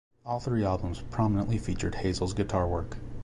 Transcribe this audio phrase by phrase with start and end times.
[0.25, 2.97] All three albums prominently featured Hazel's guitar work.